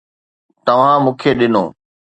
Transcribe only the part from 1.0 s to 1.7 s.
مون کي ڏنو